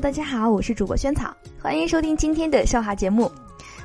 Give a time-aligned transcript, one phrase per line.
[0.00, 1.30] 大家好，我是主播萱草，
[1.60, 3.30] 欢迎收听今天的笑话节目。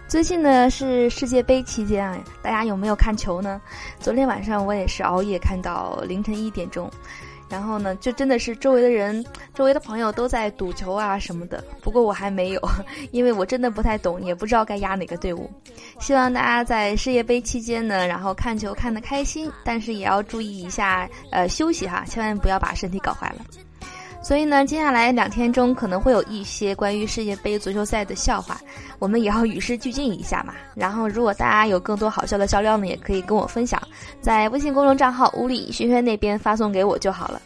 [0.08, 3.62] 最近呢是世界杯期间啊，大家有没有看球呢？
[4.00, 6.90] 昨天晚上我也是熬夜看到凌晨一点钟，
[7.50, 11.62] 然后呢就真的是周围的人、周围的朋友都在赌球啊什么的。
[11.82, 12.62] 不过我还没有，
[13.12, 15.52] 因为我真的不太懂，也不知道该压哪个队伍。
[16.00, 23.46] 希望大家在世界杯期间呢，然后看球看得开心，但是也要注意一下呃休息哈，千万不要把身体搞坏了。
[24.26, 28.60] 所以呢，接下来两天中可能会有一些关于世界杯足球赛的笑话，
[28.98, 30.56] 我们也要与时俱进一下嘛。
[30.74, 33.80] 然后，如果大家有更多好笑的笑料呢，也可以跟我分享，
[34.22, 37.40] 在微信公众账号“屋里轩轩”那边发送给我就好了。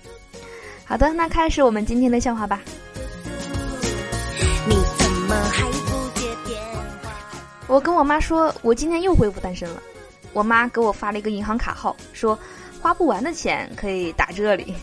[0.86, 2.62] 好的，那开始我们今天的笑话吧。
[4.66, 6.58] 你怎么还不接电
[7.04, 7.12] 话？
[7.68, 9.84] 我跟我妈说，我今天又恢复单身了。
[10.32, 12.40] 我妈给我发了一个银行卡号，说
[12.82, 14.74] 花不完的钱可以打这里。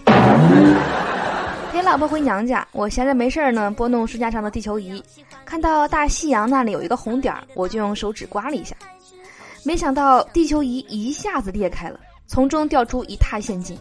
[1.77, 5.05] 陪老婆回娘家，我闲着没事儿呢，拨弄书架上的地球仪，
[5.44, 8.74] 看到大西洋那里有一个红点儿，我就用手指刮了一下，
[9.62, 13.78] 没想到地球仪一下子裂开了，从中掉出一沓现金，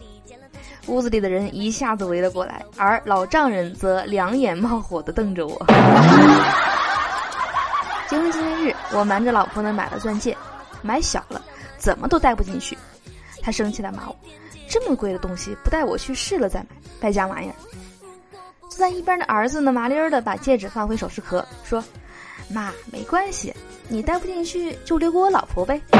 [0.88, 5.56] 屋子里的人一下子围了过来，而老丈人则两眼冒火的瞪着我。
[8.10, 10.36] 结婚纪念日，我瞒着老婆呢买了钻戒，
[10.82, 11.40] 买小了，
[11.78, 12.76] 怎么都戴不进去，
[13.40, 14.14] 他生气的骂我，
[14.68, 16.66] 这么贵的东西不带我去试了再买，
[17.00, 17.54] 败家玩意儿。
[18.76, 21.82] 坐在一边的儿子呢，麻溜儿的把戒指放回首饰盒，说
[22.52, 23.50] ：“妈，没关系，
[23.88, 25.80] 你戴不进去就留给我老婆呗。”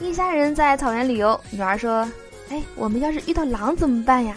[0.00, 2.04] 一家人在草原旅游，女儿说
[2.50, 4.34] ：“哎，我们要是遇到狼怎么办呀？”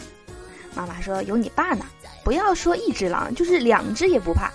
[0.78, 1.84] 妈妈说：“有你爸呢，
[2.24, 4.52] 不要说一只狼，就是两只也不怕。”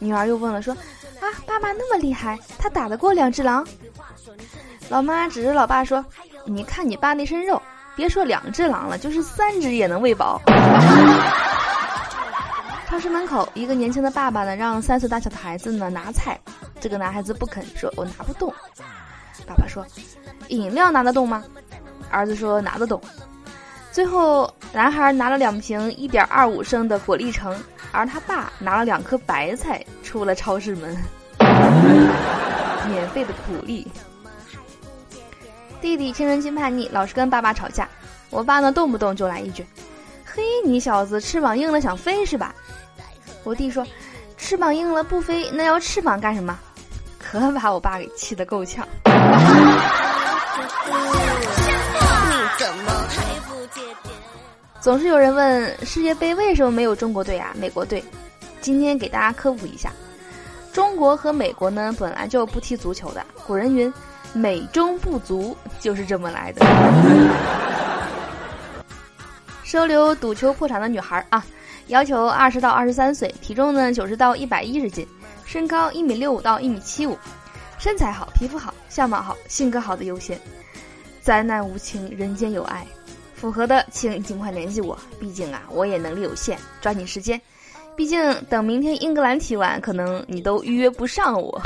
[0.00, 0.72] 女儿又问了，说
[1.20, 3.66] ：“啊，爸爸那么厉害，他打得过两只狼？”
[4.88, 6.02] 老妈指着老爸说
[6.48, 7.60] ：“你看你爸那身肉。”
[7.98, 10.40] 别说两只狼了，就是三只也能喂饱。
[12.86, 16.38] 超市门口，一个年轻的爸爸呢，让三岁大小的孩子呢拿菜，
[16.78, 18.54] 这个男孩子不肯，说我拿不动。
[19.48, 19.84] 爸爸说
[20.46, 21.42] ：“饮料拿得动吗？”
[22.08, 23.02] 儿子说：“拿得动。”
[23.90, 27.52] 最后，男孩拿了两瓶一点二五升的果粒橙，
[27.90, 30.96] 而他爸拿了两颗白菜出了超市门。
[32.88, 33.90] 免费的鼓励。
[35.80, 37.88] 弟弟青春期叛逆，老是跟爸爸吵架。
[38.30, 39.64] 我爸呢，动不动就来一句
[40.26, 42.52] ：“嘿，你小子翅膀硬了想飞是吧？”
[43.44, 43.86] 我弟说
[44.36, 46.58] ：“翅膀硬了不飞，那要翅膀干什么？”
[47.18, 48.86] 可把我爸给气得够呛。
[54.80, 57.52] 总是有人问世界杯为什么没有中国队啊？
[57.54, 58.02] 美国队？
[58.60, 59.92] 今天给大家科普一下，
[60.72, 63.24] 中国和美国呢本来就不踢足球的。
[63.46, 63.92] 古人云。
[64.34, 66.64] 美中不足就是这么来的。
[69.64, 71.44] 收留赌球破产的女孩啊，
[71.88, 75.06] 要求二十到二十三岁，体重呢九十到一百一十斤，
[75.44, 77.18] 身高一米六五到一米七五，
[77.78, 80.40] 身材好，皮肤好，相貌好，性格好的优先。
[81.20, 82.86] 灾难无情，人间有爱，
[83.34, 84.98] 符合的请尽快联系我。
[85.20, 87.38] 毕竟啊，我也能力有限，抓紧时间。
[87.94, 91.60] 毕竟等明天英格兰踢完，可能你都预约不上我。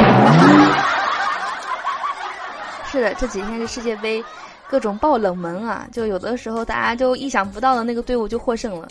[2.92, 4.22] 是的，这几天是世界杯，
[4.68, 5.88] 各种爆冷门啊！
[5.90, 8.86] 就有的时候大家就意想不到的那个队伍就获胜了，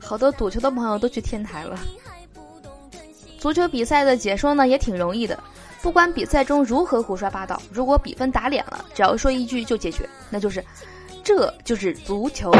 [0.00, 1.78] 好多赌球的朋友都去天台了。
[3.38, 5.38] 足球比赛的解说呢也挺容易的，
[5.80, 10.60] 不管比赛中如何胡说八道，如果比分打脸了，只要说一句就解决，那就是，
[11.22, 12.52] 这就是足球。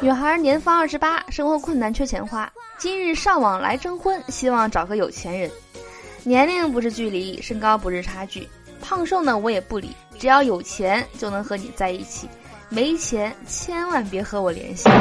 [0.00, 5.50] 女孩年方二十八，生活困难缺钱花，今日上网来征婚，希望找个有钱人，
[6.24, 8.48] 年龄不是距离，身高不是差距。
[8.80, 12.28] 胖瘦呢，我也不理，只要有钱就能和你在一起，
[12.68, 14.88] 没钱千万别和我联系。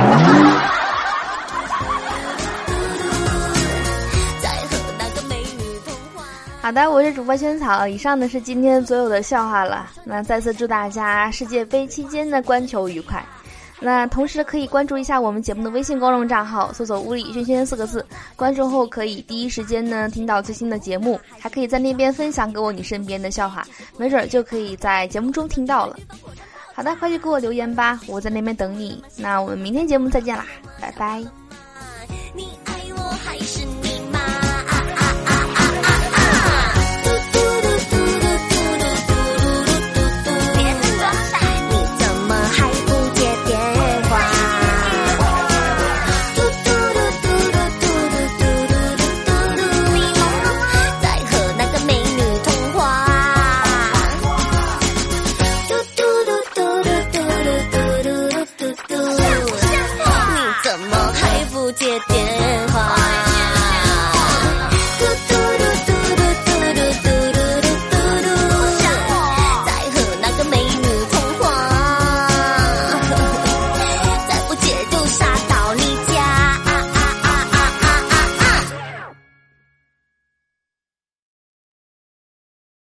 [6.62, 9.88] 好的，我是主播萱草，以上呢是今天所有的笑话了。
[10.04, 13.26] 那再次祝大家世界杯期间的观球愉快。
[13.82, 18.06] 那同时可以关注一下我们节目的微信公众账号，搜索“屋里轩轩”四个字，
[18.36, 23.66] 关注后可以第一时间呢听到最新的节目，还可以在那边分享给我你身边的笑话，
[23.98, 25.98] 没准就可以在节目中听到了。
[26.74, 29.04] 好的，快去给我留言吧，我在那边等你。
[29.18, 30.46] 那我们明天节目再见啦，
[30.82, 31.24] 拜拜。
[32.36, 33.89] 你爱我还是你